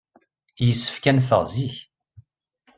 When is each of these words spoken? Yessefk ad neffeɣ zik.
Yessefk 0.65 1.03
ad 1.09 1.15
neffeɣ 1.17 1.41
zik. 1.53 1.75